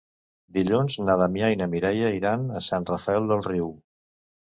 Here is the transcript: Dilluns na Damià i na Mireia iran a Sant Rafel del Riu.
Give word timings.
Dilluns 0.55 0.95
na 1.09 1.17
Damià 1.19 1.49
i 1.55 1.59
na 1.59 1.67
Mireia 1.73 2.09
iran 2.21 2.47
a 2.61 2.61
Sant 2.69 2.87
Rafel 2.93 3.29
del 3.33 3.45
Riu. 3.49 3.69